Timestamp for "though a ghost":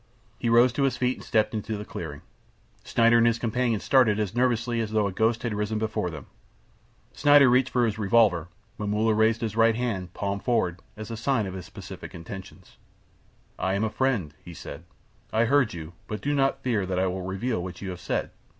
4.89-5.43